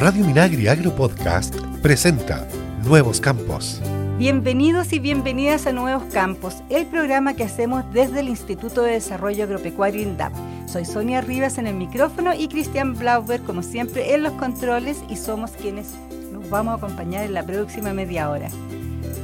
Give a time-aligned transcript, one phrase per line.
[0.00, 2.48] Radio Minagri Agro Podcast presenta
[2.86, 3.82] Nuevos Campos.
[4.16, 9.44] Bienvenidos y bienvenidas a Nuevos Campos, el programa que hacemos desde el Instituto de Desarrollo
[9.44, 10.32] Agropecuario INDAP.
[10.66, 15.16] Soy Sonia Rivas en el micrófono y Cristian Blauber, como siempre, en los controles y
[15.16, 15.88] somos quienes
[16.32, 18.48] nos vamos a acompañar en la próxima media hora.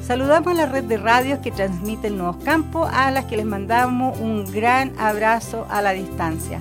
[0.07, 4.21] Saludamos a la red de radios que transmiten Nuevos Campos, a las que les mandamos
[4.21, 6.61] un gran abrazo a la distancia.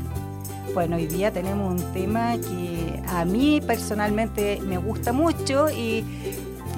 [0.74, 2.75] Bueno, hoy día tenemos un tema que
[3.08, 6.04] a mí personalmente me gusta mucho y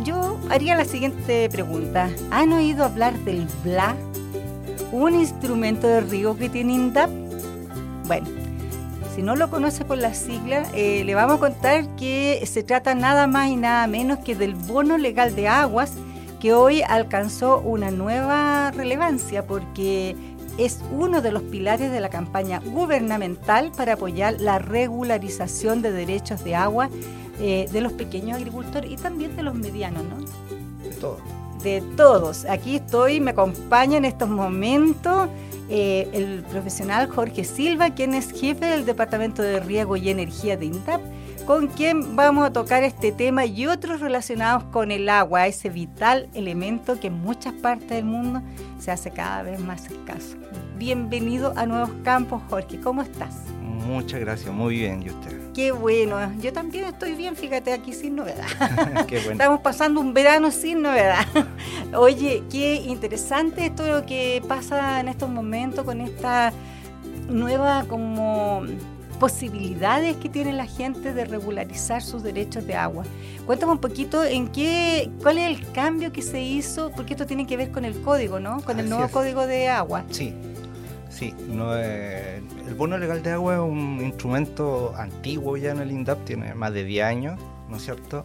[0.03, 2.09] yo haría la siguiente pregunta.
[2.31, 3.95] ¿Han oído hablar del BLA?
[4.91, 7.09] Un instrumento de riego que tiene INDAP.
[8.05, 8.27] Bueno,
[9.15, 12.95] si no lo conoce por la sigla, eh, le vamos a contar que se trata
[12.95, 15.93] nada más y nada menos que del bono legal de aguas
[16.39, 20.15] que hoy alcanzó una nueva relevancia porque
[20.57, 26.43] es uno de los pilares de la campaña gubernamental para apoyar la regularización de derechos
[26.43, 26.89] de agua
[27.39, 30.17] eh, de los pequeños agricultores y también de los medianos, ¿no?
[30.83, 31.21] De todos.
[31.63, 32.45] De todos.
[32.45, 35.29] Aquí estoy, me acompaña en estos momentos
[35.69, 40.65] eh, el profesional Jorge Silva, quien es jefe del Departamento de Riego y Energía de
[40.65, 41.01] INTAP,
[41.47, 46.27] con quien vamos a tocar este tema y otros relacionados con el agua, ese vital
[46.33, 48.41] elemento que en muchas partes del mundo
[48.79, 50.35] se hace cada vez más escaso.
[50.75, 52.81] Bienvenido a Nuevos Campos, Jorge.
[52.81, 53.33] ¿Cómo estás?
[53.61, 55.01] Muchas gracias, muy bien.
[55.01, 55.53] ¿Y usted?
[55.53, 56.17] Qué bueno.
[56.41, 58.45] Yo también estoy bien, fíjate, aquí sin novedad.
[59.07, 59.31] Qué bueno.
[59.31, 61.25] Estamos pasando un verano sin novedad.
[61.95, 66.51] Oye, qué interesante esto lo que pasa en estos momentos con esta
[67.29, 68.63] nueva como
[69.19, 73.03] posibilidades que tiene la gente de regularizar sus derechos de agua.
[73.45, 77.47] Cuéntame un poquito en qué, cuál es el cambio que se hizo, porque esto tiene
[77.47, 78.61] que ver con el código, ¿no?
[78.61, 79.11] Con el nuevo es.
[79.11, 80.03] código de agua.
[80.11, 80.33] Sí,
[81.09, 81.33] sí.
[81.47, 86.23] No, eh, el bono legal de agua es un instrumento antiguo ya en el INDAP,
[86.25, 88.23] tiene más de 10 años, ¿no es cierto?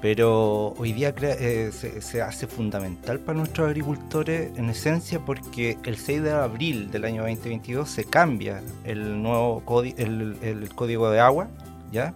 [0.00, 6.22] Pero hoy día eh, se, hace fundamental para nuestros agricultores en esencia porque el 6
[6.22, 11.48] de abril del año 2022 se cambia el nuevo el, el código de agua,
[11.90, 12.14] ¿ya?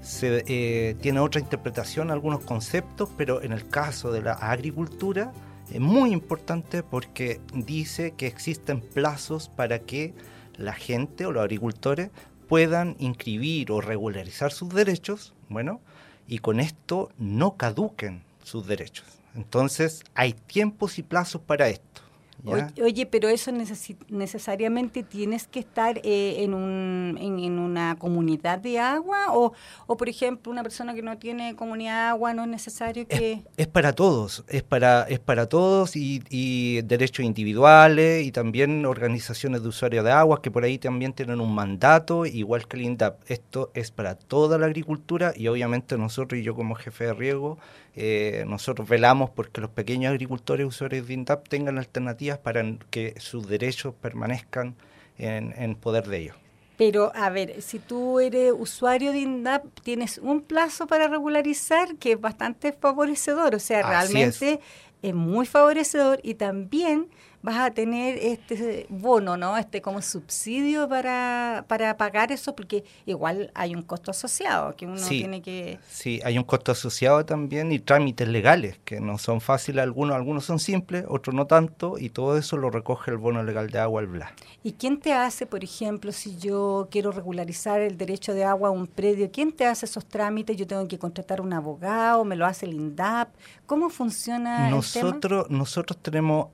[0.00, 5.32] Se, eh, tiene otra interpretación algunos conceptos, pero en el caso de la agricultura
[5.72, 10.14] es muy importante porque dice que existen plazos para que
[10.56, 12.10] la gente o los agricultores
[12.48, 15.80] puedan inscribir o regularizar sus derechos, bueno,
[16.28, 19.06] y con esto no caduquen sus derechos.
[19.34, 22.02] Entonces hay tiempos y plazos para esto.
[22.44, 28.58] Oye, pero eso necesi- necesariamente tienes que estar eh, en, un, en, en una comunidad
[28.58, 29.52] de agua o,
[29.86, 33.42] o, por ejemplo, una persona que no tiene comunidad de agua no es necesario que...
[33.56, 39.62] Es para todos, es para, es para todos y, y derechos individuales y también organizaciones
[39.62, 43.18] de usuarios de aguas que por ahí también tienen un mandato, igual que el INDAP.
[43.30, 47.58] Esto es para toda la agricultura y obviamente nosotros y yo como jefe de riego,
[48.00, 53.48] eh, nosotros velamos porque los pequeños agricultores usuarios de INDAP tengan alternativas para que sus
[53.48, 54.76] derechos permanezcan
[55.18, 56.36] en, en poder de ellos.
[56.76, 62.12] Pero, a ver, si tú eres usuario de INDAP, tienes un plazo para regularizar que
[62.12, 64.60] es bastante favorecedor, o sea, Así realmente
[65.02, 65.12] es.
[65.12, 67.08] muy favorecedor y también
[67.42, 69.56] vas a tener este bono, ¿no?
[69.56, 74.96] Este como subsidio para, para pagar eso, porque igual hay un costo asociado que uno
[74.98, 75.18] Sí.
[75.20, 75.78] tiene que...
[75.88, 80.44] Sí, hay un costo asociado también y trámites legales que no son fáciles algunos, algunos
[80.44, 84.00] son simples, otros no tanto y todo eso lo recoge el bono legal de agua,
[84.00, 84.32] el BLA.
[84.62, 88.72] ¿Y quién te hace, por ejemplo, si yo quiero regularizar el derecho de agua a
[88.72, 90.56] un predio, quién te hace esos trámites?
[90.56, 92.24] ¿Yo tengo que contratar un abogado?
[92.24, 93.28] ¿Me lo hace el INDAP?
[93.66, 94.76] ¿Cómo funciona el tema?
[94.76, 96.48] Nosotros, nosotros tenemos,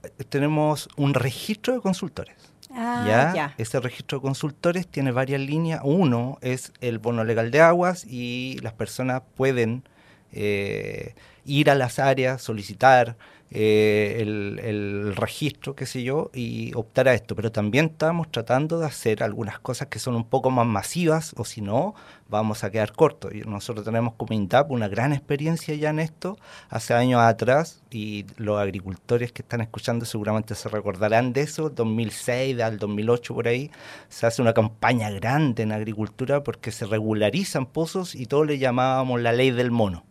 [0.75, 2.35] tenemos un registro de consultores.
[2.71, 3.35] Ah, ¿ya?
[3.35, 3.55] ya.
[3.59, 5.81] Ese registro de consultores tiene varias líneas.
[5.85, 9.85] Uno es el bono legal de aguas y las personas pueden
[10.33, 11.15] eh,
[11.45, 13.17] ir a las áreas, solicitar
[13.57, 17.37] eh, el, registro, qué sé yo, y optar a esto.
[17.37, 21.45] Pero también estamos tratando de hacer algunas cosas que son un poco más masivas, o
[21.45, 21.95] si no,
[22.29, 23.33] vamos a quedar cortos.
[23.33, 26.37] Y nosotros tenemos como INDAP una gran experiencia ya en esto,
[26.69, 32.61] hace años atrás, y los agricultores que están escuchando seguramente se recordarán de eso, 2006
[32.61, 33.71] al 2008 por ahí,
[34.09, 39.21] se hace una campaña grande en agricultura porque se regularizan pozos y todo le llamábamos
[39.21, 40.05] la ley del mono.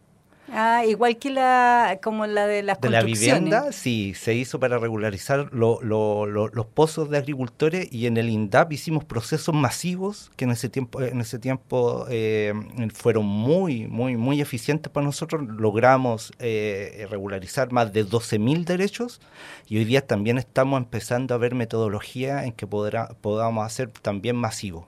[0.56, 4.78] Ah, igual que la, como la de las de la vivienda, sí, se hizo para
[4.78, 10.32] regularizar lo- lo- lo- los pozos de agricultores y en el INDAP hicimos procesos masivos
[10.36, 12.54] que en ese tiempo, en ese tiempo eh,
[12.94, 15.42] fueron muy, muy, muy eficientes para nosotros.
[15.48, 19.22] Logramos eh, regularizar más de 12.000 derechos
[19.68, 24.36] y hoy día también estamos empezando a ver metodología en que podrá, podamos hacer también
[24.36, 24.88] masivo.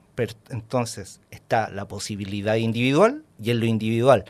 [0.50, 4.24] entonces está la posibilidad individual y en lo individual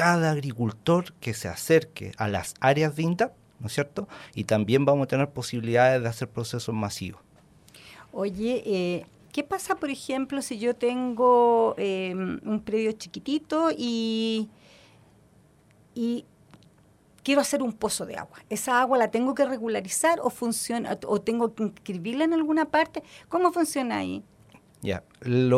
[0.00, 4.08] cada agricultor que se acerque a las áreas de INDAP, ¿no es cierto?
[4.34, 7.20] Y también vamos a tener posibilidades de hacer procesos masivos.
[8.10, 14.48] Oye, eh, ¿qué pasa, por ejemplo, si yo tengo eh, un predio chiquitito y,
[15.94, 16.24] y
[17.22, 18.38] quiero hacer un pozo de agua.
[18.48, 23.02] ¿Esa agua la tengo que regularizar o funciona o tengo que inscribirla en alguna parte?
[23.28, 24.24] ¿Cómo funciona ahí?
[24.82, 25.52] Ya, el,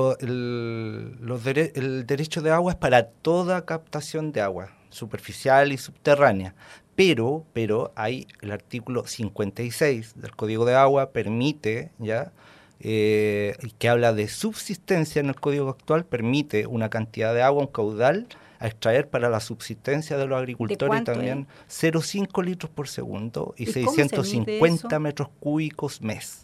[1.74, 6.54] el derecho de agua es para toda captación de agua, superficial y subterránea.
[6.94, 12.32] Pero, pero hay el artículo 56 del Código de Agua permite, ya,
[12.80, 17.68] eh, que habla de subsistencia en el código actual, permite una cantidad de agua, un
[17.68, 18.26] caudal
[18.58, 24.98] a extraer para la subsistencia de los agricultores también 0,5 litros por segundo y, 650
[24.98, 26.41] metros cúbicos mes.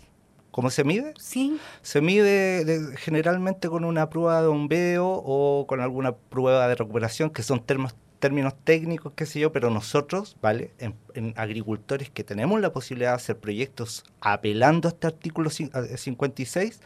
[0.59, 1.15] ¿Cómo se mide?
[1.21, 1.61] Sí.
[1.83, 7.45] Se mide generalmente con una prueba de bombeo o con alguna prueba de recuperación, que
[7.45, 10.73] son términos técnicos, qué sé yo, pero nosotros, ¿vale?
[10.81, 16.81] En, agricultores que tenemos la posibilidad de hacer proyectos apelando a este artículo 56,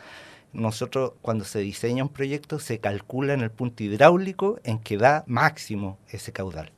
[0.53, 5.25] nosotros cuando se diseña un proyecto se calcula en el punto hidráulico en que da
[5.27, 6.73] máximo ese caudal.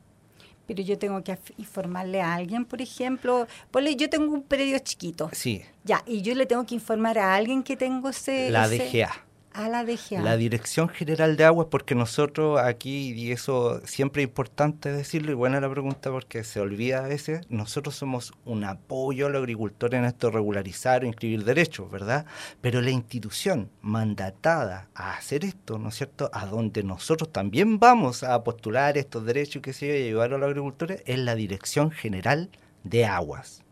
[0.66, 5.30] Pero yo tengo que informarle a alguien, por ejemplo, ponle, yo tengo un predio chiquito.
[5.32, 5.62] Sí.
[5.84, 8.50] Ya, y yo le tengo que informar a alguien que tengo ese...
[8.50, 9.23] La DGA
[9.54, 10.20] a la DGA.
[10.20, 15.34] La Dirección General de Aguas, porque nosotros aquí, y eso siempre es importante decirlo, y
[15.34, 19.98] buena la pregunta porque se olvida a veces, nosotros somos un apoyo a los agricultores
[19.98, 22.26] en esto de regularizar o inscribir derechos, ¿verdad?
[22.60, 28.24] Pero la institución mandatada a hacer esto, ¿no es cierto?, a donde nosotros también vamos
[28.24, 32.50] a postular estos derechos que se y a a los agricultores, es la Dirección General
[32.82, 33.63] de Aguas.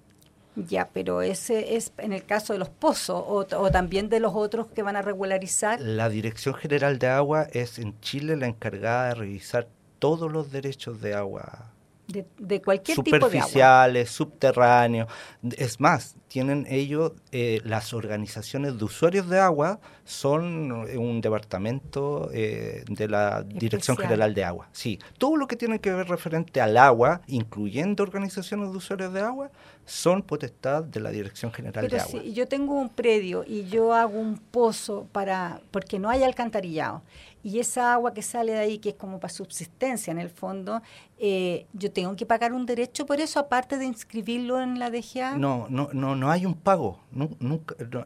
[0.55, 4.67] Ya, pero ese es en el caso de los pozos o, también de los otros
[4.67, 5.81] que van a regularizar.
[5.81, 9.67] La Dirección General de Agua es en Chile la encargada de revisar
[9.99, 11.72] todos los derechos de agua.
[12.13, 13.29] De, de cualquier tipo de agua.
[13.29, 15.09] Superficiales, subterráneos.
[15.57, 22.85] Es más, tienen ellos, eh, las organizaciones de usuarios de agua son un departamento eh,
[22.89, 24.69] de la Dirección General de Agua.
[24.73, 29.21] Sí, todo lo que tiene que ver referente al agua, incluyendo organizaciones de usuarios de
[29.21, 29.51] agua,
[29.85, 32.21] son potestad de la Dirección General de Agua.
[32.23, 37.03] Si yo tengo un predio y yo hago un pozo para porque no hay alcantarillado
[37.43, 40.81] y esa agua que sale de ahí, que es como para subsistencia en el fondo,
[41.19, 45.37] eh, yo tengo que pagar un derecho por eso, aparte de inscribirlo en la DGA.
[45.37, 47.01] No, no, no, no hay un pago.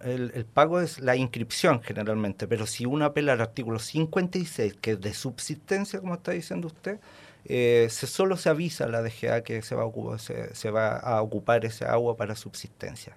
[0.03, 5.01] el, pago es la inscripción generalmente, pero si uno apela al artículo 56, que es
[5.01, 6.99] de subsistencia, como está diciendo usted,
[7.45, 10.97] eh, se, solo se avisa a la DGA que se va a, ocupar, se, va
[10.97, 13.17] a ocupar ese agua para subsistencia.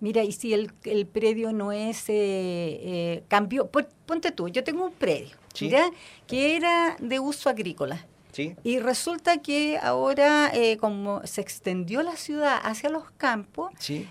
[0.00, 4.84] Mira, y si el, el predio no es eh, eh cambio, ponte tú, yo tengo
[4.84, 5.36] un predio,
[6.26, 8.06] que era de uso agrícola.
[8.62, 13.70] Y resulta que ahora, eh, como se extendió la ciudad hacia los campos,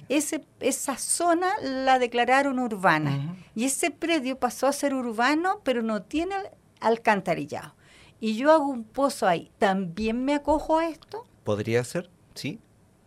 [0.10, 3.36] ese, esa zona la declararon urbana.
[3.54, 6.36] Y ese predio pasó a ser urbano, pero no tiene
[6.80, 7.76] alcantarillado
[8.20, 11.26] y yo hago un pozo ahí, ¿también me acojo a esto?
[11.44, 12.60] Podría ser, sí.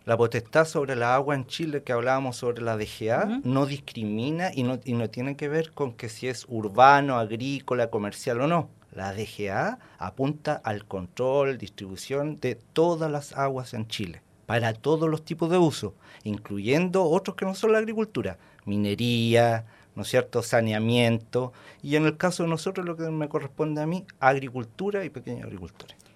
[0.09, 4.63] La potestad sobre la agua en Chile que hablábamos sobre la DGA no discrimina y
[4.63, 8.71] no, y no tiene que ver con que si es urbano, agrícola, comercial o no.
[8.91, 15.27] La DGA apunta al control, distribución de todas las aguas en Chile, para todos los
[15.27, 15.93] tipos de uso,
[16.25, 22.17] incluyendo otros que no son la agricultura, minería, ¿no es cierto?, saneamiento, y en el
[22.17, 26.08] caso de nosotros lo que me corresponde a mí, agricultura y pequeños agricultores.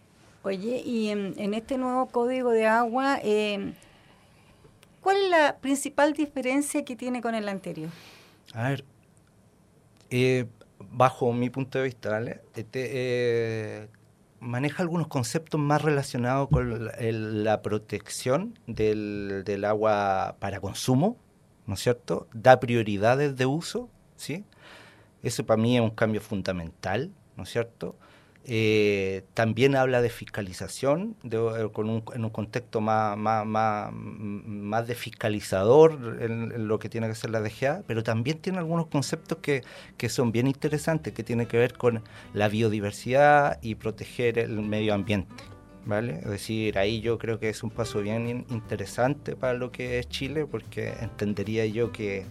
[0.45, 3.75] Oye, y en, este nuevo código de agua, eh,
[5.01, 7.91] ¿cuál es la principal diferencia que tiene con el anterior?
[8.53, 8.85] A ver,
[10.11, 10.47] eh,
[10.91, 12.41] bajo mi punto de vista, ¿vale?
[12.57, 13.89] Este, eh,
[14.41, 16.91] maneja algunos conceptos más relacionados con
[17.45, 21.17] la protección del, del agua para consumo,
[21.67, 22.27] ¿no es cierto?
[22.35, 24.45] Da prioridades de uso, ¿sí?
[25.23, 27.95] Eso para mí es un cambio fundamental, ¿no es cierto?
[28.45, 33.47] Eh, también habla de fiscalización, eh, con un, en un contexto más, más,
[33.93, 38.89] más, de fiscalizador en, lo que tiene que ser la DGA, pero también tiene algunos
[38.89, 39.63] conceptos que,
[39.97, 42.03] que son bien interesantes, que tienen que ver con
[42.35, 45.45] la biodiversidad y proteger el medio ambiente.
[45.85, 46.15] ¿vale?
[46.23, 50.09] Es decir, ahí yo creo que es un paso bien interesante para lo que es
[50.09, 52.25] Chile, porque entendería yo que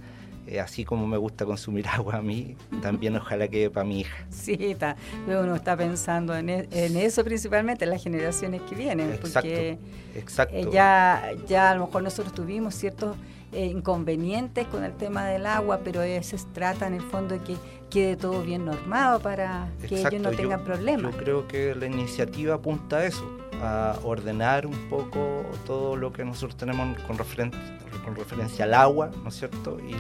[0.48, 4.26] eh, así como me gusta consumir agua a mí, también ojalá quede para mi hija.
[4.30, 4.96] Sí, está,
[5.28, 9.78] uno está pensando en, e, en, eso principalmente, en las generaciones que vienen, exacto, porque
[10.16, 10.56] exacto.
[10.56, 13.16] Eh, ya, ya a lo mejor nosotros tuvimos ciertos
[13.54, 17.58] eh, inconvenientes con el tema del agua, pero se trata en el fondo de que
[17.90, 21.12] quede todo bien normado para que ellos no tengan problemas.
[21.12, 23.24] Yo creo que la iniciativa apunta a eso,
[23.62, 29.30] a ordenar un poco todo lo que nosotros tenemos con, con referencia al agua, ¿no
[29.30, 29.78] es cierto?
[29.80, 29.94] Y,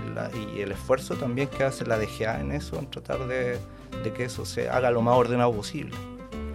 [0.55, 3.59] y, el esfuerzo también que hace la DGA en eso, en tratar de,
[4.03, 5.95] de que eso se haga lo más ordenado posible.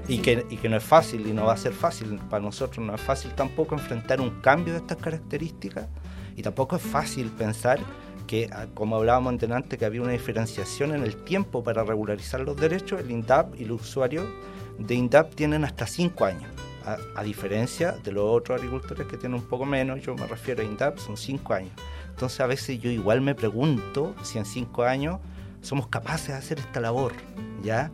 [0.09, 2.21] Y, que, y que no es fácil y no va a ser fácil.
[2.31, 5.89] Para nosotros no es fácil tampoco enfrentar un cambio de estas características
[6.37, 7.81] y tampoco es fácil pensar
[8.27, 12.57] que, ah, como hablábamos antes, que había una diferenciación en el tiempo para regularizar los
[12.57, 13.01] derechos.
[13.01, 14.27] El INDAP y los usuarios
[14.79, 16.51] de INDAP tienen hasta cinco años.
[16.87, 20.65] A, diferencia de los otros agricultores que tienen un poco menos, yo me refiero a
[20.65, 21.73] INDAP, son cinco años.
[22.11, 25.19] Entonces a veces yo igual me pregunto si en cinco años
[25.63, 27.13] somos capaces de hacer esta labor,
[27.63, 27.91] ¿ya?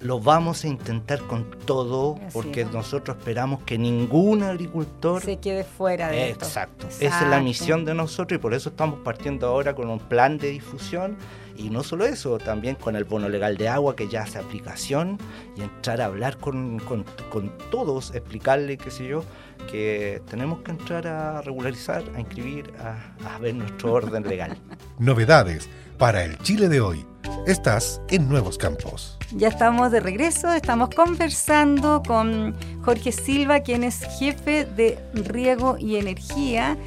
[0.00, 6.08] lo vamos a intentar con todo porque nosotros esperamos que ningún agricultor se quede fuera
[6.08, 6.86] de Exacto.
[6.86, 7.04] Exacto.
[7.04, 10.38] Esa es la misión de nosotros y por eso estamos partiendo ahora con un plan
[10.38, 11.16] de difusión
[11.58, 15.18] y no solo eso, también con el bono legal de agua que ya hace aplicación
[15.56, 19.24] y entrar a hablar con, con, con todos, explicarle, qué sé yo,
[19.70, 24.56] que tenemos que entrar a regularizar, a inscribir, a, a ver nuestro orden legal.
[24.98, 27.04] Novedades para el Chile de hoy.
[27.46, 29.18] Estás en Nuevos Campos.
[29.32, 35.96] Ya estamos de regreso, estamos conversando con Jorge Silva, quien es jefe de riego y
[35.96, 36.78] energía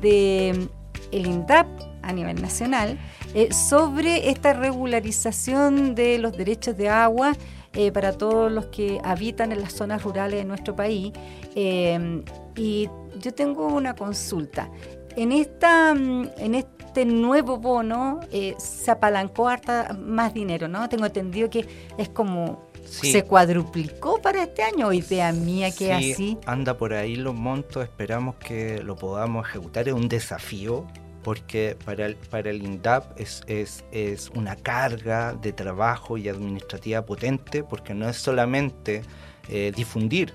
[0.00, 0.68] de
[1.12, 1.66] el INDAP
[2.02, 2.98] a nivel nacional,
[3.36, 7.34] eh, sobre esta regularización de los derechos de agua
[7.74, 11.12] eh, para todos los que habitan en las zonas rurales de nuestro país.
[11.54, 12.24] Eh,
[12.56, 12.88] y
[13.20, 14.70] yo tengo una consulta.
[15.14, 20.88] En, esta, mm, en este nuevo bono eh, se apalancó harta más dinero, ¿no?
[20.88, 21.66] Tengo entendido que
[21.98, 26.38] es como se cuadruplicó para este año, o idea mía que sí, así.
[26.46, 30.86] Anda por ahí los montos, esperamos que lo podamos ejecutar, es un desafío
[31.26, 32.06] porque para
[32.50, 39.02] el, INDAP es, es, una carga de trabajo y administrativa potente, porque no es solamente
[39.48, 40.32] eh, difundir,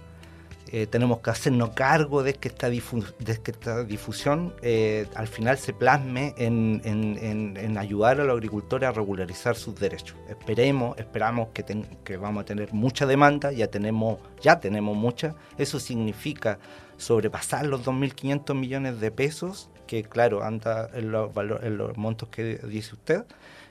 [0.69, 6.33] eh, tenemos que hacernos cargo de que esta, esta difusión eh, al final se plasme
[6.37, 10.17] en, ayudar a los agricultores a regularizar sus derechos.
[10.27, 11.63] Esperemos, esperamos que,
[12.03, 15.35] que, vamos a tener mucha demanda, ya tenemos, ya tenemos mucha.
[15.57, 16.59] Eso significa
[16.97, 22.59] sobrepasar los 2.500 millones de pesos que claro, anda en los, en los montos que
[22.63, 23.25] dice usted,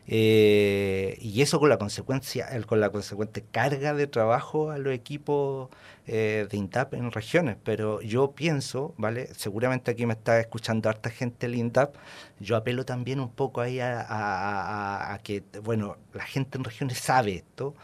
[0.06, 5.70] eh, y eso con la consecuencia, con la consecuente carga de trabajo a los equipos
[6.06, 7.56] eh, de INTAP en regiones.
[7.64, 9.28] Pero yo pienso, ¿vale?
[9.34, 11.94] Seguramente aquí me está escuchando harta gente del INTAP,
[12.38, 17.74] yo apelo también un poco ahí a que, bueno, la gente en regiones sabe esto,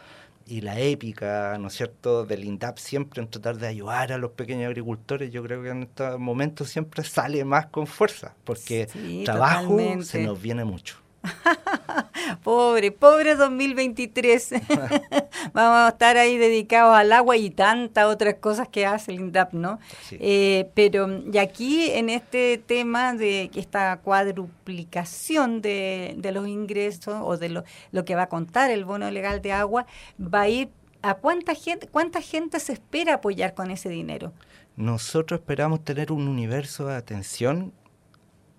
[0.47, 4.31] y la épica, ¿no es cierto?, del INDAP siempre en tratar de ayudar a los
[4.31, 8.87] pequeños agricultores, yo creo que en estos momentos siempre sale más con fuerza, porque
[9.25, 10.97] trabajo se nos viene mucho.
[12.43, 14.51] pobre, pobre 2023.
[15.53, 19.53] Vamos a estar ahí dedicados al agua y tantas otras cosas que hace el INDAP,
[19.53, 19.79] ¿no?
[20.11, 27.37] Eh, pero, y aquí en este tema de esta cuadruplicación de, de los ingresos o
[27.37, 29.85] de lo, lo que va a contar el bono legal de agua,
[30.19, 30.69] va a ir
[31.01, 34.33] a cuánta gente, cuánta gente se espera apoyar con ese dinero.
[34.75, 37.73] Nosotros esperamos tener un universo de atención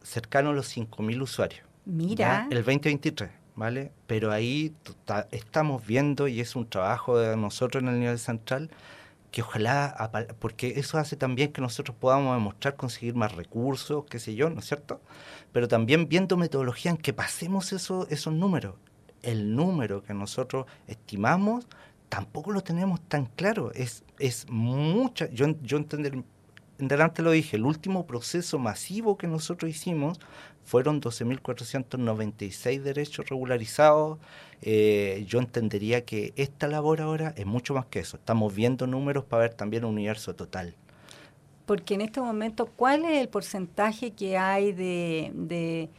[0.02, 1.67] cercano a los 5.000 usuarios.
[1.88, 2.46] Mira.
[2.50, 3.92] El 2023, ¿vale?
[4.06, 4.74] Pero ahí
[5.30, 8.68] estamos viendo, y es un trabajo de nosotros en el nivel central,
[9.30, 14.34] que ojalá, porque eso hace también que nosotros podamos demostrar conseguir más recursos, qué sé
[14.34, 15.00] yo, ¿no es cierto?
[15.52, 18.74] Pero también viendo metodología en que pasemos eso, esos números.
[19.22, 21.66] El número que nosotros estimamos
[22.10, 23.72] tampoco lo tenemos tan claro.
[23.72, 26.24] Es, es mucha, yo, yo entender, en
[26.78, 30.20] delante lo dije, el último proceso masivo que nosotros hicimos
[30.64, 34.18] fueron 12.496 derechos regularizados.
[34.62, 38.16] Eh, yo entendería que esta labor ahora es mucho más que eso.
[38.16, 40.74] Estamos viendo números para ver también un universo total.
[41.66, 45.90] Porque en este momento, ¿cuál es el porcentaje que hay de,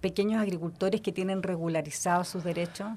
[0.00, 2.88] pequeños agricultores que tienen regularizados sus derechos?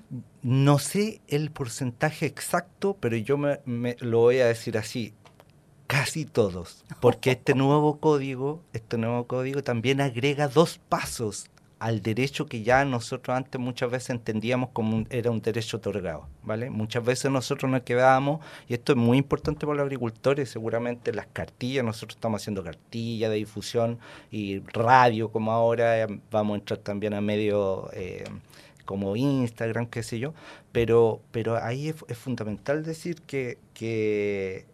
[0.41, 3.59] No sé el porcentaje exacto, pero yo me,
[3.99, 5.13] lo voy a decir así
[5.87, 11.49] casi todos, porque este nuevo código, este nuevo código también agrega dos pasos
[11.79, 16.69] al derecho que ya nosotros antes muchas veces entendíamos como era un derecho otorgado, ¿vale?
[16.69, 21.27] Muchas veces nosotros nos quedábamos, y esto es muy importante para los agricultores, seguramente las
[21.27, 23.99] cartillas, nosotros estamos haciendo cartillas de difusión
[24.31, 28.23] y radio como ahora, eh, vamos a entrar también a medios eh,
[28.85, 30.33] como Instagram, qué sé yo,
[30.71, 34.65] pero, pero ahí es, es fundamental decir que, que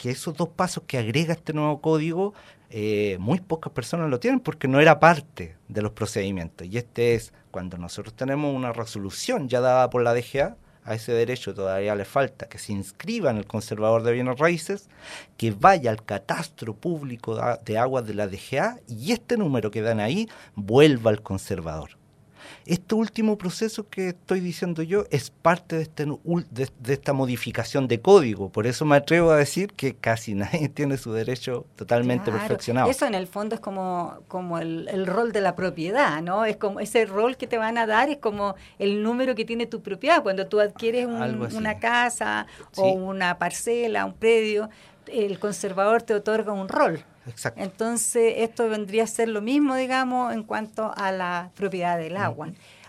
[0.00, 2.32] que esos dos pasos que agrega este nuevo código
[2.70, 6.66] eh, muy pocas personas lo tienen porque no era parte de los procedimientos.
[6.66, 11.12] Y este es cuando nosotros tenemos una resolución ya dada por la DGA, a ese
[11.12, 14.88] derecho todavía le falta que se inscriba en el conservador de bienes raíces,
[15.36, 20.00] que vaya al catastro público de aguas de la DGA y este número que dan
[20.00, 21.99] ahí vuelva al conservador.
[22.70, 28.00] Este último proceso que estoy diciendo yo es parte de, este, de, esta modificación de
[28.00, 28.50] código.
[28.50, 32.88] Por eso me atrevo a decir que casi nadie tiene su derecho totalmente perfeccionado.
[32.88, 36.44] Eso en el fondo es como, como el, rol de la propiedad, ¿no?
[36.44, 39.66] Es como ese rol que te van a dar es como el número que tiene
[39.66, 40.22] tu propiedad.
[40.22, 42.46] Cuando tú adquieres una casa
[42.76, 44.70] o una parcela, un predio,
[45.08, 47.04] el conservador te otorga un rol.
[47.56, 52.48] Entonces, esto vendría a ser lo mismo, digamos, en cuanto a la propiedad del agua.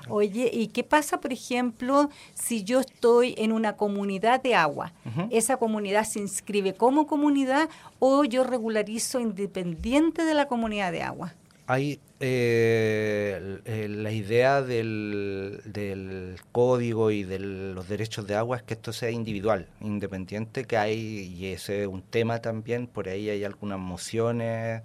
[0.10, 4.94] Oye, ¿y qué pasa, por ejemplo, si yo estoy en una comunidad de agua?
[5.30, 7.70] ¿Esa comunidad se inscribe como comunidad
[8.00, 11.34] o yo regularizo independiente de la comunidad de agua?
[11.72, 18.92] Hay eh, la idea del, código y de los derechos de agua es que esto
[18.92, 21.00] sea individual, independiente, que hay,
[21.34, 24.82] y ese es un tema también, por ahí hay algunas mociones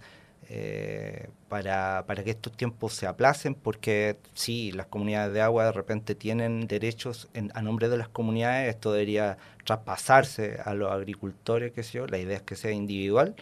[0.49, 5.73] eh, para, para que estos tiempos se aplacen, porque sí, las comunidades de agua de
[5.73, 11.83] repente tienen derechos a nombre de las comunidades, esto debería traspasarse a los agricultores, que
[11.83, 13.35] sé yo, la idea es que sea individual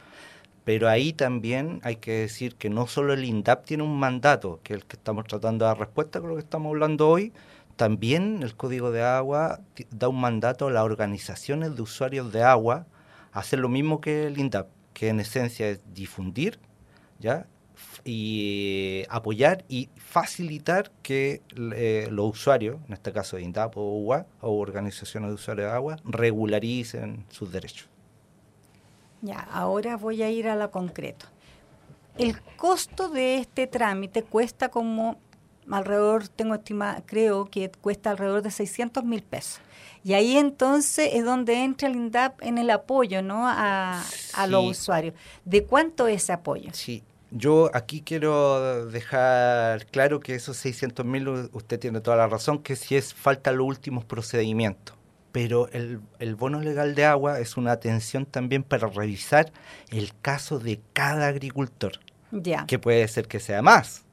[0.64, 4.74] pero ahí también hay que decir que no solo el INDAP tiene un mandato, que
[4.74, 7.32] es el que estamos tratando de dar respuesta con lo que estamos hablando hoy,
[7.76, 12.86] también el Código de Agua da un mandato a las organizaciones de usuarios de agua
[13.32, 16.58] a hacer lo mismo que el INDAP, que en esencia es difundir,
[17.18, 17.46] ¿ya?
[18.04, 24.26] y apoyar y facilitar que eh, los usuarios, en este caso de INDAP o UA,
[24.40, 27.88] o organizaciones de usuarios de agua, regularicen sus derechos.
[29.24, 31.24] Ya, ahora voy a ir a lo concreto.
[32.18, 35.16] El costo de este trámite cuesta como
[35.70, 39.62] alrededor, tengo estima, creo que cuesta alrededor de 600 mil pesos.
[40.04, 43.44] Y ahí entonces es donde entra el INDAP en el apoyo ¿no?
[43.48, 44.04] a,
[44.46, 45.14] los usuarios.
[45.46, 46.68] ¿De cuánto es ese apoyo?
[46.74, 52.58] Sí, yo aquí quiero dejar claro que esos 600 mil, usted tiene toda la razón,
[52.58, 54.94] que si es falta los últimos procedimientos
[55.34, 59.50] pero el, el, bono legal de agua es una atención también para revisar
[59.90, 61.94] el caso de cada agricultor.
[62.30, 62.66] Ya.
[62.66, 64.04] Que puede ser que sea más,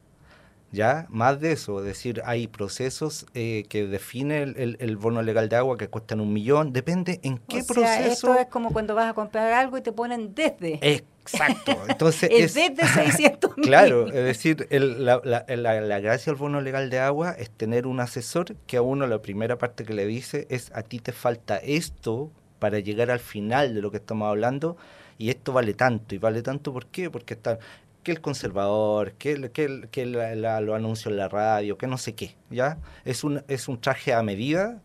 [0.72, 1.06] ¿ya?
[1.10, 5.58] Más de eso, es decir, hay procesos eh, que define el, el, bono legal de
[5.58, 9.12] agua que cuestan un millón, depende en qué o sea, Esto es como cuando vas
[9.12, 10.80] a comprar algo y te ponen desde.
[11.22, 11.78] Exacto.
[11.88, 13.66] Entonces es, desde 600 mil.
[13.66, 18.00] Claro, es decir, la, la, la, gracia del bono legal de agua es tener un
[18.00, 21.58] asesor que a uno la primera parte que le dice es a ti te falta
[21.58, 24.78] esto para llegar al final de lo que estamos hablando
[25.18, 26.16] y esto vale tanto.
[26.16, 27.10] ¿Y vale tanto por qué?
[27.10, 27.60] Porque está
[28.04, 32.36] que el conservador, que, que, que lo anuncio en la radio, que no sé qué,
[32.50, 32.80] ¿ya?
[33.06, 34.82] Es un, es un traje a medida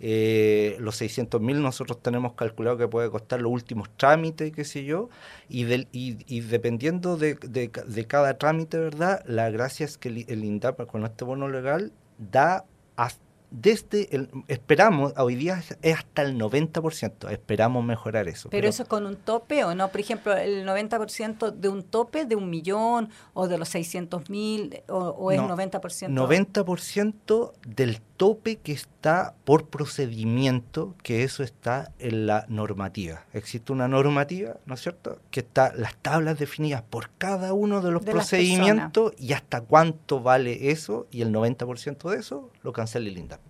[0.00, 4.84] eh, los 600 mil nosotros tenemos calculado que puede costar los últimos trámites, qué sé
[4.84, 5.08] yo,
[5.48, 9.22] y, del, y, dependiendo de, de, cada trámite, ¿verdad?
[9.26, 12.64] La gracia es que el, el INDAP con este bono legal da
[12.96, 18.50] hasta desde el, esperamos, hoy día es hasta el 90%, esperamos mejorar eso.
[18.50, 22.24] Pero, eso es con un tope o no, por ejemplo, el 90% de un tope
[22.24, 26.08] de un millón o de los 600 mil o, es 90%?
[26.08, 33.24] 90% del tope que está por procedimiento, que eso está en la normativa.
[33.32, 37.92] Existe una normativa, ¿no es cierto?, que está las tablas definidas por cada uno de
[37.92, 43.16] los procedimientos y hasta cuánto vale eso y el 90% de eso lo cancela el
[43.16, 43.40] INDAP.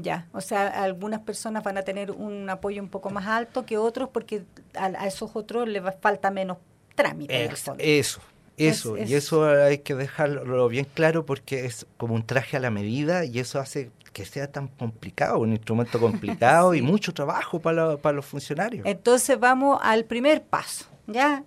[0.00, 3.76] Ya, o sea, algunas personas van a tener un apoyo un poco más alto que
[3.76, 6.56] otros porque a, esos otros les falta menos
[6.94, 7.44] trámite.
[7.44, 8.22] eso,
[8.56, 12.70] eso, y eso hay que dejarlo bien claro porque es como un traje a la
[12.70, 17.96] medida y eso hace que sea tan complicado, un instrumento complicado y mucho trabajo para,
[17.96, 18.86] para los funcionarios.
[18.86, 21.44] Entonces vamos al primer paso, ¿ya?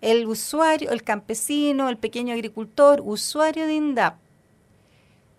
[0.00, 4.18] El usuario, el campesino, el pequeño agricultor, usuario de INDAP,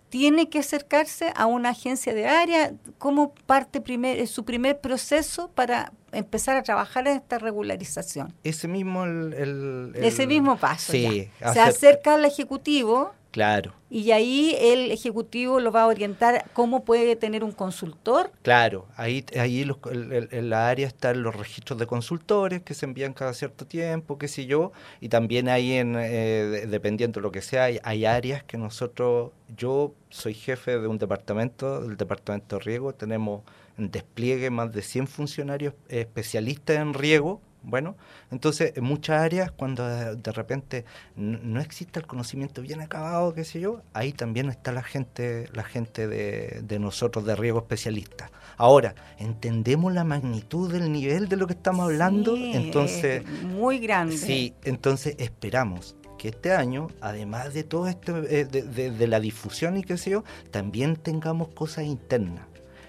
[0.08, 5.92] tiene que acercarse a una agencia de área como parte primer, su primer proceso para
[6.12, 8.34] empezar a trabajar en esta regularización.
[8.44, 10.92] Ese mismo el, ese mismo paso.
[10.92, 13.74] Se acerca al ejecutivo Claro.
[13.90, 18.30] Y ahí el ejecutivo lo va a orientar cómo puede tener un consultor.
[18.42, 23.32] Claro, ahí, ahí en la área están los registros de consultores que se envían cada
[23.32, 27.64] cierto tiempo, qué sé yo, y también ahí, en, eh, dependiendo de lo que sea,
[27.64, 33.42] hay, áreas que nosotros, yo soy jefe de un departamento, del departamento de riego, tenemos
[33.76, 37.96] en despliegue más de 100 funcionarios especialistas en riego, Bueno,
[38.30, 43.60] entonces en muchas áreas cuando de repente no existe el conocimiento bien acabado, qué sé
[43.60, 48.30] yo, ahí también está la gente, la gente de, de nosotros de riego especialista.
[48.56, 52.36] Ahora, ¿entendemos la magnitud del nivel de lo que estamos hablando?
[52.36, 54.16] Entonces, muy grande.
[54.16, 59.84] Sí, entonces esperamos que este año, además de todo esto, eh, de, la difusión y
[59.84, 62.46] qué sé yo, también tengamos cosas internas.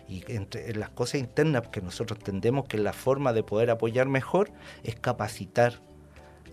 [0.10, 4.52] Y entre las cosas internas que nosotros entendemos que la forma de poder apoyar mejor
[4.84, 5.82] es capacitar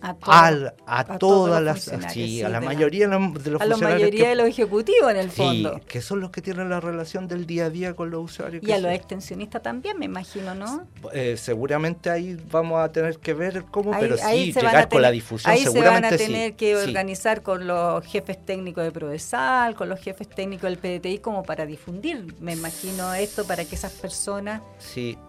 [0.01, 5.11] a, todas las sí, a la mayoría de los a la mayoría de los ejecutivos
[5.11, 5.79] en el fondo.
[5.87, 8.71] que son los que tienen la relación del día a día con los usuarios y
[8.71, 13.65] a los extensionistas también me imagino no eh, seguramente ahí vamos a tener que ver
[13.65, 17.67] cómo pero sí llegar con la difusión ahí se van a tener que organizar con
[17.67, 22.53] los jefes técnicos de Prodesal con los jefes técnicos del PDTI como para difundir me
[22.53, 24.61] imagino esto para que esas personas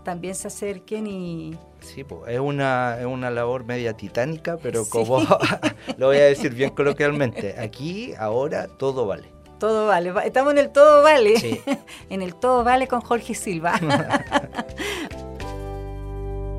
[0.04, 1.56] también se acerquen y
[1.88, 5.20] Sí, es, una, es una labor media titánica, pero como
[5.96, 9.24] lo voy a decir bien coloquialmente, aquí ahora todo vale.
[9.58, 11.62] Todo vale, estamos en el todo vale,
[12.10, 13.80] en el todo vale con Jorge Silva.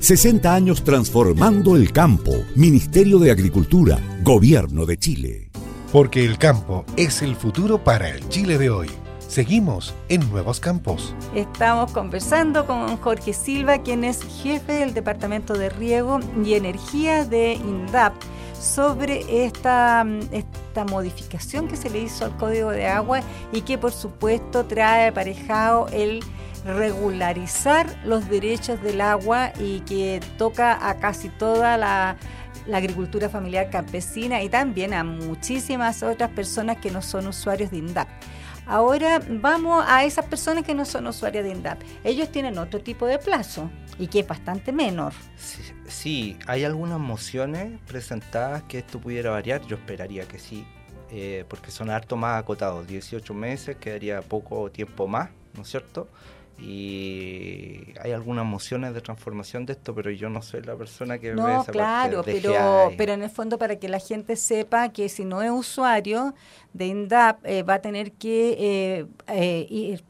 [0.00, 2.32] 60 años transformando el campo.
[2.54, 5.50] Ministerio de Agricultura, Gobierno de Chile.
[5.92, 8.88] Porque el campo es el futuro para el Chile de hoy.
[9.18, 11.14] Seguimos en Nuevos Campos.
[11.34, 17.54] Estamos conversando con Jorge Silva, quien es jefe del Departamento de Riego y Energía de
[17.54, 18.14] INDAP,
[18.60, 23.20] sobre esta, esta modificación que se le hizo al Código de Agua
[23.52, 26.20] y que por supuesto trae aparejado el
[26.64, 32.16] regularizar los derechos del agua y que toca a casi toda la,
[32.70, 38.06] agricultura familiar campesina y también a muchísimas otras personas que no son usuarios de INDAP.
[38.66, 41.80] Ahora vamos a esas personas que no son usuarios de INDAP.
[42.04, 45.12] Ellos tienen otro tipo de plazo y que es bastante menor.
[45.86, 49.62] Sí, hay algunas mociones presentadas que esto pudiera variar.
[49.66, 50.64] Yo esperaría que sí,
[51.10, 52.86] eh, porque son harto más acotados.
[52.86, 56.08] 18 meses, quedaría poco tiempo más, ¿no es cierto?
[56.60, 61.32] y hay algunas mociones de transformación de esto, pero yo no soy la persona que
[61.32, 65.08] no, ve esa claro, pero, pero en el fondo para que la gente sepa que
[65.08, 66.34] si no es usuario
[66.72, 70.04] de INDAP eh, va a tener que eh, eh, ir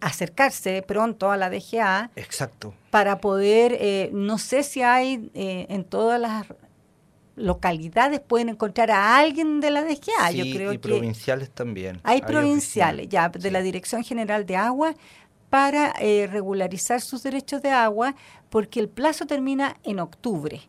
[0.00, 2.10] acercarse pronto a la DGA.
[2.16, 2.74] Exacto.
[2.90, 6.46] Para poder, no sé si hay en todas las
[7.38, 10.30] localidades pueden encontrar a alguien de la DGA.
[10.30, 12.00] Sí, yo creo y provinciales también.
[12.02, 14.94] Hay, provinciales, ya, de la Dirección General de Agua
[15.48, 18.14] para eh, regularizar sus derechos de agua
[18.50, 20.60] porque el plazo termina en octubre.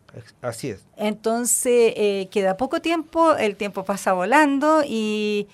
[0.41, 0.85] Así es.
[0.95, 5.47] Entonces eh, queda poco tiempo, el tiempo pasa volando y,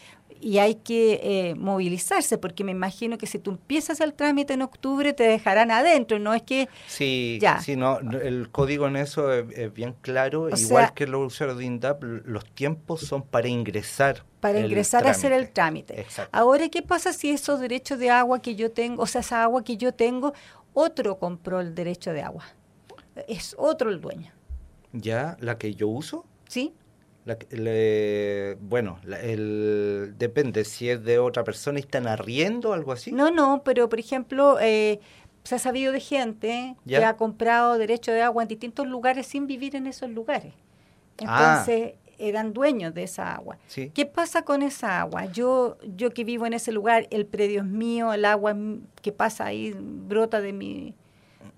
[0.46, 4.62] y hay que eh, movilizarse porque me imagino que si tú empiezas el trámite en
[4.62, 6.70] octubre te dejarán adentro, no es que...
[6.86, 7.60] Sí, ya.
[7.60, 12.04] sí no, el código en eso es, bien claro, igual que los usuarios de INDAP,
[12.04, 16.06] los tiempos son para ingresar para ingresar a hacer el trámite.
[16.32, 19.64] Ahora, ¿qué pasa si esos derechos de agua que yo tengo, o sea, esa agua
[19.64, 20.36] que yo tengo,
[20.76, 22.46] otro compró el derecho de agua?
[23.28, 24.32] Es otro el dueño.
[24.94, 25.38] ¿Ya?
[25.40, 26.24] ¿La que yo uso?
[26.48, 26.76] Sí.
[28.60, 33.12] Bueno, el, depende si es de otra persona y están arriendo o algo así.
[33.12, 35.00] No, no, pero por ejemplo, eh,
[35.44, 39.48] se ha sabido de gente que ha comprado derecho de agua en distintos lugares sin
[39.48, 40.54] vivir en esos lugares.
[41.26, 41.64] Ah.
[41.66, 43.58] Entonces, eran dueños de esa agua.
[43.94, 45.26] ¿Qué pasa con esa agua?
[45.26, 48.56] Yo, yo que vivo en ese lugar, el predio es mío, el agua
[49.02, 50.94] que pasa ahí brota de mi,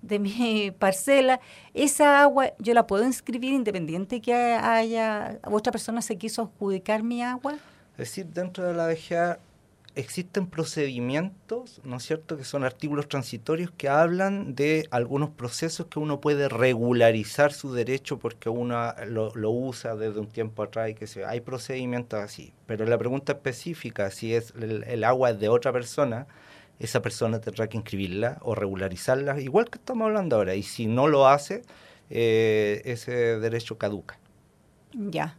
[0.02, 1.40] de mi parcela,
[1.74, 7.22] esa agua yo la puedo inscribir independiente que haya otra persona se quiso adjudicar mi
[7.22, 7.54] agua.
[7.92, 9.38] Es decir, dentro de la DGA
[9.98, 15.98] existen procedimientos, ¿no es cierto?, que son artículos transitorios que hablan de algunos procesos que
[15.98, 21.08] uno puede regularizar su derecho porque uno lo, usa desde un tiempo atrás y que
[21.08, 22.52] se, hay procedimientos así.
[22.66, 26.28] Pero la pregunta específica, si es el, agua de otra persona,
[26.78, 30.54] esa persona tendrá que inscribirla o regularizarla, igual que estamos hablando ahora.
[30.54, 31.62] Y si no lo hace,
[32.10, 34.18] eh, ese derecho caduca.
[34.92, 35.36] Ya.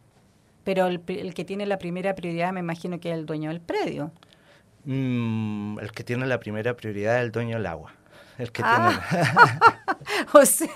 [0.63, 3.61] Pero el, el, que tiene la primera prioridad me imagino que es el dueño del
[3.61, 4.11] predio.
[4.85, 7.93] Mm, el que tiene la primera prioridad es el dueño del agua.
[8.37, 8.99] El que ah.
[10.33, 10.69] o sea,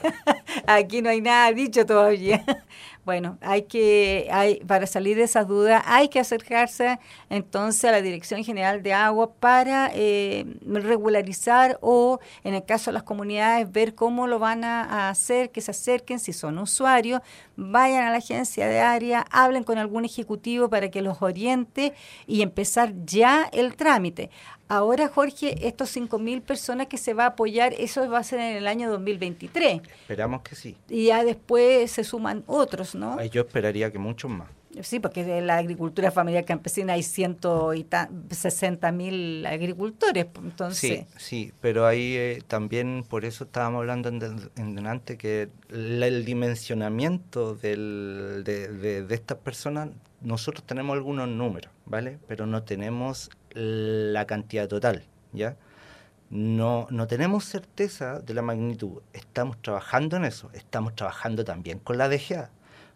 [0.67, 2.43] aquí no hay nada dicho todavía.
[3.06, 6.99] Bueno, hay que, hay, para salir de esas dudas, hay que acercarse
[7.30, 12.93] entonces a la Dirección General de Agua para eh, regularizar o, en el caso de
[12.93, 17.19] las comunidades, ver cómo lo van a, hacer, que se acerquen, si son usuarios,
[17.55, 21.93] vayan a la agencia de área, hablen con algún ejecutivo para que los oriente
[22.27, 24.29] y empezar ya el trámite.
[24.67, 28.57] Ahora, Jorge, estos 5.000 personas que se va a apoyar, eso va a ser en
[28.57, 29.81] el año 2023.
[30.01, 30.77] Esperamos que sí.
[30.89, 33.23] Y ya después se suman otros, ¿no?
[33.25, 34.47] Yo esperaría que muchos más.
[34.81, 40.25] Sí, porque en la agricultura familiar campesina hay 160 mil agricultores.
[40.25, 41.05] Pues, entonces.
[41.17, 46.25] Sí, sí, pero ahí eh, también, por eso estábamos hablando en, en delante, que el
[46.25, 49.89] dimensionamiento del, de, de, de estas personas,
[50.21, 52.17] nosotros tenemos algunos números, ¿vale?
[52.27, 55.55] Pero no tenemos la cantidad total, ¿ya?
[56.29, 59.03] No, no tenemos certeza de la magnitud.
[59.13, 60.49] Estamos trabajando en eso.
[60.53, 62.49] Estamos trabajando también con la DGA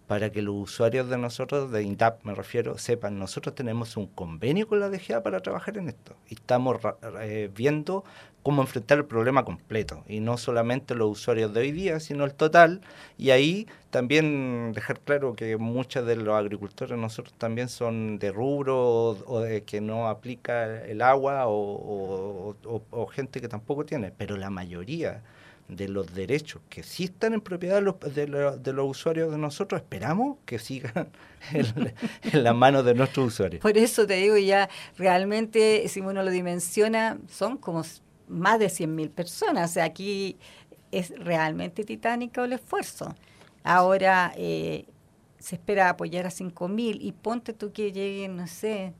[0.07, 4.65] para que los usuarios de nosotros, de INDAP me refiero, sepan, nosotros tenemos un convenio
[4.65, 6.15] con la DGA para trabajar en esto.
[6.29, 6.79] Y estamos
[7.21, 8.05] eh, viendo
[8.41, 12.33] cómo enfrentar el problema completo, y no solamente los usuarios de hoy día, sino el
[12.33, 12.79] total.
[13.17, 19.09] Y ahí también dejar claro que muchos de los agricultores nosotros también son de rubro
[19.09, 22.55] o, de que no aplica el agua o
[23.11, 25.21] gente que tampoco tiene, pero la mayoría
[25.67, 29.82] de los derechos que sí están en propiedad de los, de, los usuarios de nosotros,
[29.82, 31.10] esperamos que sigan
[31.53, 33.62] en, las manos de nuestros usuarios.
[33.62, 37.84] Por eso te digo, ya realmente, si uno lo dimensiona, son como
[38.27, 39.71] más de 100.000 personas.
[39.71, 40.38] O sea, aquí
[40.91, 43.13] es realmente titánico el esfuerzo.
[43.63, 44.86] Ahora eh,
[45.39, 48.93] se espera apoyar a 5.000 y ponte tú que lleguen, no sé,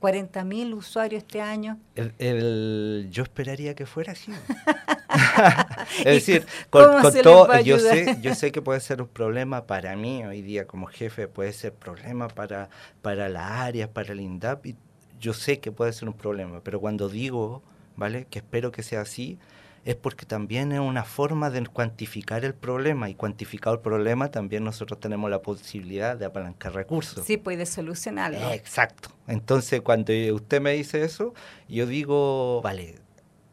[0.00, 1.78] 40.000 usuarios este año.
[1.96, 4.32] El, yo esperaría que fuera así.
[5.98, 10.24] es decir, con, todo, yo sé, yo sé que puede ser un problema para mí
[10.24, 12.68] hoy día como jefe, puede ser problema para,
[13.02, 14.76] para las áreas, para el INDAP, y
[15.20, 17.62] yo sé que puede ser un problema, pero cuando digo,
[17.96, 18.26] ¿vale?
[18.30, 19.38] Que espero que sea así,
[19.84, 24.64] es porque también es una forma de cuantificar el problema y cuantificado el problema también
[24.64, 27.24] nosotros tenemos la posibilidad de apalancar recursos.
[27.24, 28.52] Sí, puede solucionarlo.
[28.52, 29.10] exacto.
[29.26, 31.34] Entonces, cuando usted me dice eso,
[31.68, 32.96] yo digo, vale,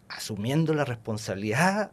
[0.10, 1.92] asumiendo la responsabilidad,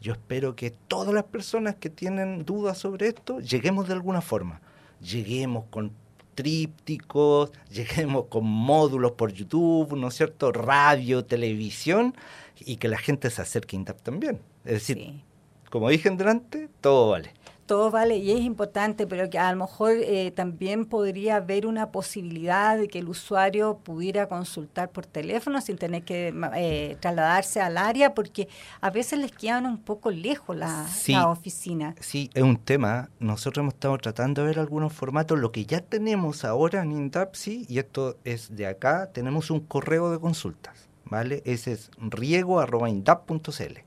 [0.00, 4.60] yo espero que todas las personas que tienen dudas sobre esto, lleguemos de alguna forma.
[5.00, 5.92] Lleguemos con
[6.34, 10.52] trípticos, lleguemos con módulos por YouTube, ¿no es cierto?
[10.52, 12.14] Radio, televisión,
[12.58, 14.40] y que la gente se acerque a INTAP también.
[14.64, 15.22] Es decir,
[15.70, 17.32] como dije en delante, todo vale
[17.66, 21.90] todo vale y es importante, pero que a lo mejor eh, también podría haber una
[21.90, 27.78] posibilidad de que el usuario pudiera consultar por teléfono sin tener que eh, trasladarse al
[27.78, 28.48] área, porque
[28.80, 30.86] a veces les quedan un poco lejos la,
[31.28, 31.94] oficina.
[32.00, 33.08] Sí, es un tema.
[33.18, 35.38] Nosotros hemos estado tratando de ver algunos formatos.
[35.38, 40.10] Lo que ya tenemos ahora en INDAPSI, y esto es de acá, tenemos un correo
[40.10, 41.42] de consultas, ¿vale?
[41.44, 43.78] Ese es riego.indap.cl.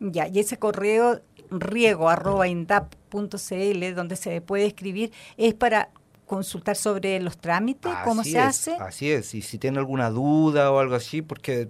[0.00, 5.90] Ya, y ese correo riego.indap.cl, donde se puede escribir, es para
[6.26, 8.74] consultar sobre los trámites, cómo se hace.
[8.76, 11.68] Así es, y si tiene alguna duda o algo así, porque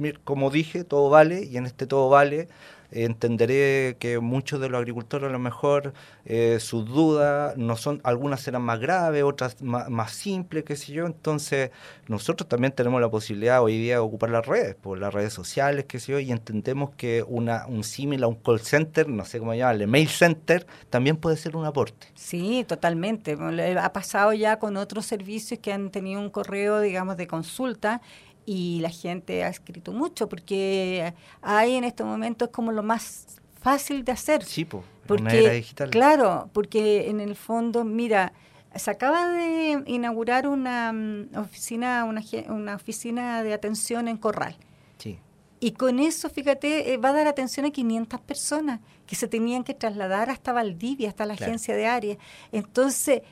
[0.00, 2.48] eh, como dije, todo vale, y en este todo vale
[2.92, 5.92] entenderé que muchos de los agricultores a lo mejor
[6.24, 11.06] eh, sus dudas no son, algunas serán más graves, otras más, simples, qué sé yo,
[11.06, 11.70] entonces
[12.06, 15.86] nosotros también tenemos la posibilidad hoy día de ocupar las redes, por las redes sociales,
[15.86, 19.38] qué sé yo, y entendemos que una, un símil a un call center, no sé
[19.38, 22.08] cómo llamarle, mail center, también puede ser un aporte.
[22.14, 23.36] Sí, totalmente.
[23.78, 28.00] Ha pasado ya con otros servicios que han tenido un correo, digamos, de consulta
[28.44, 33.26] y la gente ha escrito mucho porque hay en este momento es como lo más
[33.60, 34.44] fácil de hacer.
[34.44, 35.90] Sí, po, porque, digital.
[35.90, 38.32] Claro, porque en el fondo, mira,
[38.74, 44.56] se acaba de inaugurar una mm, oficina, una, una oficina de atención en Corral.
[44.98, 45.18] Sí.
[45.60, 49.62] Y con eso, fíjate, eh, va a dar atención a 500 personas que se tenían
[49.62, 52.16] que trasladar hasta Valdivia, hasta la agencia de área.
[52.50, 53.22] Entonces,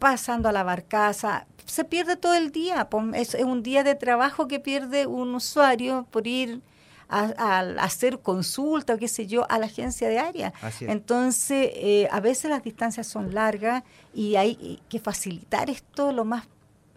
[0.00, 2.88] pasando a la barcaza, se pierde todo el día.
[3.14, 6.60] Es, un día de trabajo que pierde un usuario por ir
[7.08, 10.52] a, hacer consulta o qué sé yo a la agencia de área.
[10.80, 13.82] Entonces, eh, a veces las distancias son largas
[14.14, 16.46] y hay que facilitar esto lo más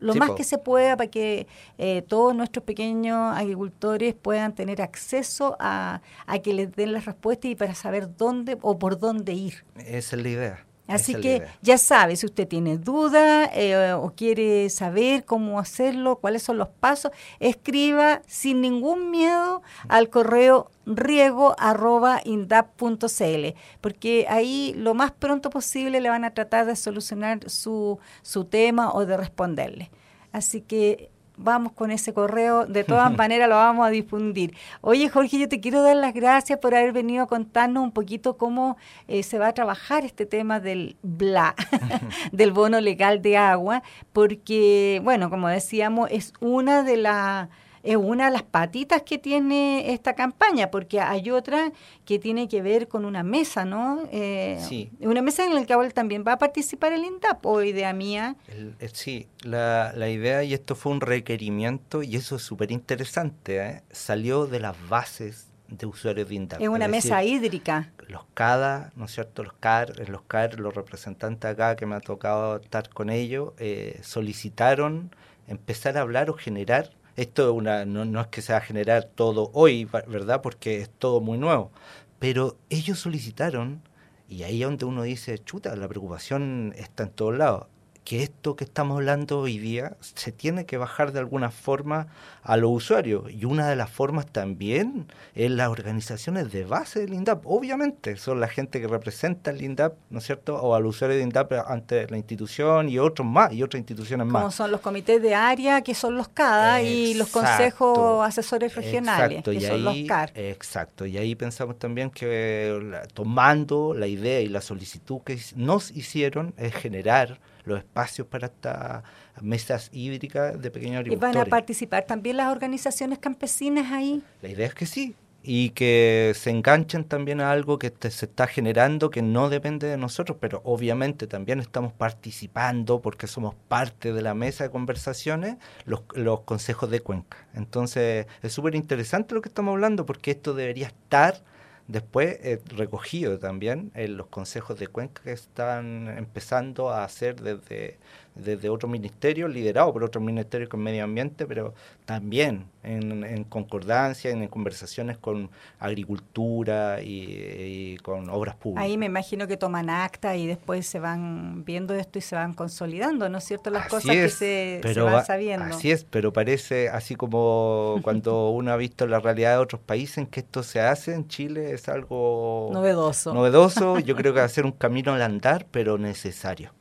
[0.03, 1.47] lo más que se pueda para que
[1.77, 7.51] eh, todos nuestros pequeños agricultores puedan tener acceso a, a que les den las respuestas
[7.51, 9.63] y para saber dónde o por dónde ir.
[9.77, 10.65] Esa es la idea.
[10.93, 16.43] Así que ya sabe, si usted tiene duda eh, o quiere saber cómo hacerlo, cuáles
[16.43, 25.49] son los pasos, escriba sin ningún miedo al correo riego.indap.cl, porque ahí lo más pronto
[25.49, 29.91] posible le van a tratar de solucionar su, su tema o de responderle.
[30.31, 34.55] Así que vamos con ese correo, de todas maneras lo vamos a difundir.
[34.81, 38.37] Oye Jorge, yo te quiero dar las gracias por haber venido a contarnos un poquito
[38.37, 41.55] cómo eh, se va a trabajar este tema del BLA,
[42.31, 47.49] del bono legal de agua, porque, bueno, como decíamos, es una de las
[47.83, 51.73] es una de las patitas que tiene esta campaña, porque hay otra
[52.05, 54.03] que tiene que ver con una mesa, ¿no?
[54.11, 54.89] Eh, sí.
[55.01, 58.37] Una mesa en la que también va a participar el INDAP, o idea mía.
[58.47, 63.57] Eh, sí, la, la, idea, y esto fue un requerimiento, y eso es súper interesante,
[63.57, 63.83] ¿eh?
[63.91, 66.61] salió de las bases de usuarios de INDAP.
[66.61, 67.91] Es una mesa hídrica.
[68.07, 69.43] Los CADA, ¿no es cierto?
[69.43, 73.53] Los CAR, los CAR, los representantes acá que me ha tocado estar con ellos,
[74.01, 75.13] solicitaron
[75.47, 79.03] empezar a hablar o generar esto una, no, no es que se va a generar
[79.05, 80.41] todo hoy, ¿verdad?
[80.41, 81.71] Porque es todo muy nuevo.
[82.19, 83.81] Pero ellos solicitaron,
[84.29, 87.67] y ahí es donde uno dice, chuta, la preocupación está en todos lados
[88.03, 92.07] que esto que estamos hablando hoy día se tiene que bajar de alguna forma
[92.41, 93.31] a los usuarios.
[93.31, 97.45] Y una de las formas también es las organizaciones de base del INDAP.
[97.45, 100.55] Obviamente, son la gente que representa el INDAP, ¿no es cierto?
[100.55, 104.41] O al usuario de INDAP ante la institución y otros más, y otras instituciones más.
[104.41, 109.43] Como son los comités de área, que son los CADA, y los consejos asesores regionales,
[109.43, 110.31] que son los CAR.
[110.35, 116.53] Exacto, y ahí pensamos también que tomando la idea y la solicitud que nos hicieron
[116.57, 119.03] es generar los espacios para estas
[119.41, 121.33] mesas hídricas de pequeños agricultores.
[121.33, 124.21] ¿Y van a participar también las organizaciones campesinas ahí?
[124.41, 128.47] La idea es que sí, y que se enganchen también a algo que se está
[128.47, 134.21] generando que no depende de nosotros, pero obviamente también estamos participando porque somos parte de
[134.21, 137.45] la mesa de conversaciones, los, los consejos de Cuenca.
[137.53, 141.41] Entonces es súper interesante lo que estamos hablando porque esto debería estar
[141.87, 147.99] Después he recogido también en los consejos de Cuenca que están empezando a hacer desde
[148.35, 151.73] desde otro ministerio, liderado por otro ministerio con medio ambiente, pero
[152.05, 158.83] también en, concordancia, en, conversaciones con agricultura y, con obras públicas.
[158.83, 162.53] Ahí me imagino que toman acta y después se van viendo esto y se van
[162.53, 163.69] consolidando, ¿no es cierto?
[163.69, 165.75] Las cosas que se, van sabiendo.
[165.75, 170.17] Así es, pero parece así como cuando uno ha visto la realidad de otros países
[170.17, 173.33] en que esto se hace, en Chile es algo novedoso.
[173.33, 176.71] Novedoso, yo creo que va a ser un camino al andar, pero necesario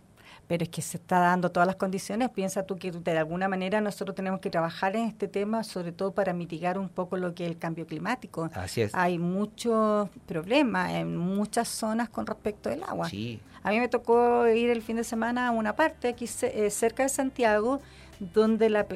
[0.48, 2.30] pero es que se está dando todas las condiciones.
[2.30, 6.12] Piensa tú que de alguna manera nosotros tenemos que trabajar en este tema, sobre todo
[6.12, 8.50] para mitigar un poco lo que es el cambio climático.
[8.54, 8.94] Así es.
[8.94, 13.08] Hay muchos problemas en muchas zonas con respecto al agua.
[13.08, 13.40] Sí.
[13.62, 17.04] A mí me tocó ir el fin de semana a una parte aquí eh, cerca
[17.04, 17.80] de Santiago,
[18.18, 18.86] donde la,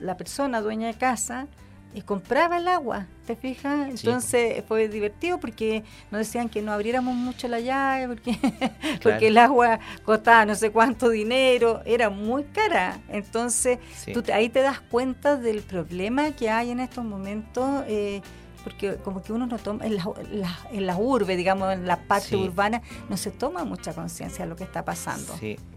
[0.00, 1.46] la persona dueña de casa
[1.94, 3.88] y compraba el agua, ¿te fijas?
[3.88, 8.36] Entonces fue divertido porque nos decían que no abriéramos mucho la llave porque,
[9.02, 13.00] porque el agua costaba no sé cuánto dinero, era muy cara.
[13.08, 13.78] Entonces
[14.12, 17.84] tú ahí te das cuenta del problema que hay en estos momentos.
[17.86, 18.20] Eh,
[18.64, 22.34] porque como que uno no toma, en la, en la urbe, digamos, en la parte
[22.34, 22.80] urbana,
[23.10, 25.34] no se toma mucha conciencia de lo que está pasando.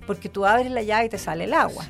[0.08, 1.86] Porque tú abres la llave y te sale el agua.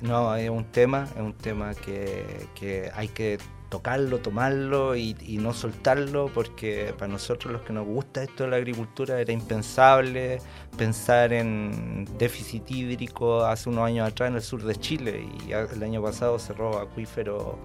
[0.00, 5.52] No, es un tema, es un tema que, que hay que tocarlo, tomarlo y, no
[5.52, 10.38] soltarlo, porque para nosotros los que nos gusta esto de la agricultura era impensable
[10.76, 15.82] pensar en déficit hídrico hace unos años atrás en el sur de Chile y el
[15.82, 17.58] año pasado cerró acuífero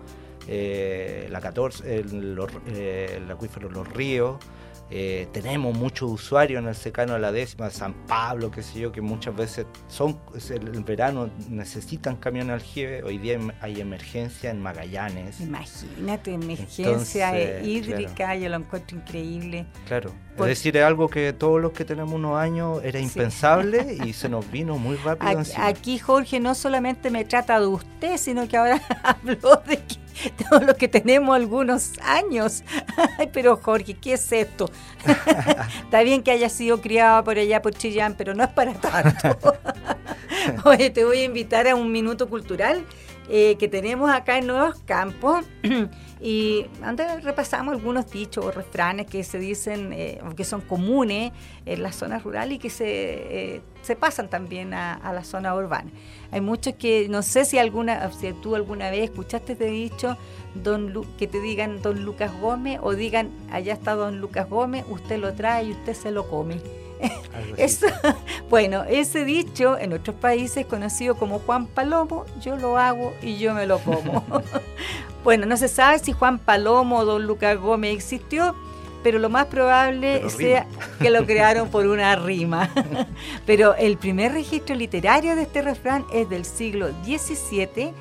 [0.47, 4.37] eh, la 14, el, eh, el acuífero Los Ríos.
[4.93, 8.91] Eh, tenemos muchos usuarios en el secano de la décima, San Pablo, qué sé yo,
[8.91, 13.01] que muchas veces son el, verano necesitan camión aljibe.
[13.03, 15.39] Hoy día hay emergencia en Magallanes.
[15.39, 19.65] Imagínate, emergencia hídrica, yo lo encuentro increíble.
[19.87, 24.11] Claro, es decir, es algo que todos los que tenemos unos años era impensable y
[24.13, 25.39] se nos vino muy rápido.
[25.39, 30.00] Aquí, aquí Jorge no solamente me trata de usted, sino que ahora habló de que
[30.49, 32.63] todos los que tenemos algunos años.
[33.33, 34.69] pero Jorge, ¿qué es esto?
[35.83, 39.57] Está bien que haya sido criado por allá por Chillán, pero no es para tanto.
[40.65, 42.85] Oye, te voy a invitar a un minuto cultural
[43.29, 45.45] eh, que tenemos acá en Nuevos Campos.
[46.21, 51.31] Y antes repasamos algunos dichos o refranes que se dicen, eh, que son comunes
[51.65, 55.89] en las zonas rurales y que se, eh, se pasan también a, la zona urbana.
[56.31, 60.15] Hay muchos que, no sé si alguna, si tú alguna vez escuchaste este dicho,
[60.53, 65.17] don que te digan don Lucas Gómez o digan allá está don Lucas Gómez, usted
[65.17, 66.57] lo trae y usted se lo come.
[67.57, 67.87] Eso,
[68.47, 73.55] bueno, ese dicho en otros países conocido como Juan Palomo, yo lo hago y yo
[73.55, 74.23] me lo como.
[75.23, 78.55] bueno, no se sabe si Juan Palomo o Don Lucas Gómez existió,
[79.03, 80.67] pero lo más probable sea
[80.99, 82.69] que lo crearon por una rima.
[83.45, 87.93] pero el primer registro literario de este refrán es del siglo XVII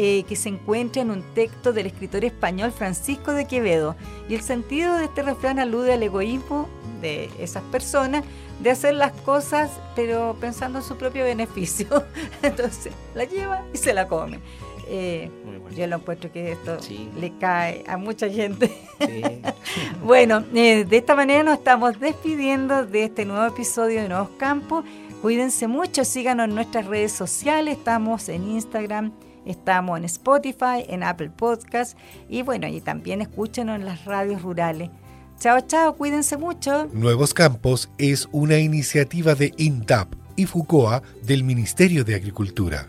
[0.00, 3.96] eh, que se encuentra en un texto del escritor español Francisco de Quevedo.
[4.28, 6.68] Y el sentido de este refrán alude al egoísmo
[7.00, 8.22] de esas personas
[8.60, 12.04] de hacer las cosas pero pensando en su propio beneficio.
[12.42, 14.38] Entonces la lleva y se la come.
[14.88, 15.30] Eh,
[15.76, 16.78] yo lo encuentro que esto
[17.20, 18.72] le cae a mucha gente.
[20.02, 24.84] bueno, eh, de esta manera nos estamos despidiendo de este nuevo episodio de Nuevos Campos.
[25.20, 29.12] Cuídense mucho, síganos en nuestras redes sociales, estamos en Instagram,
[29.48, 31.96] Estamos en Spotify, en Apple Podcast
[32.28, 34.90] y bueno, y también escúchenos en las radios rurales.
[35.40, 36.88] Chao, chao, cuídense mucho.
[36.92, 42.88] Nuevos Campos es una iniciativa de INTAP y FUCOA del Ministerio de Agricultura.